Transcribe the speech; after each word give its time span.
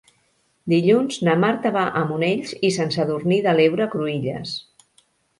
Dilluns 0.71 1.17
na 1.27 1.33
Marta 1.41 1.71
va 1.75 1.83
a 1.99 1.99
Monells 2.11 2.53
i 2.69 2.71
Sant 2.77 2.93
Sadurní 2.95 3.37
de 3.49 3.53
l'Heura 3.59 3.87
Cruïlles. 3.91 4.55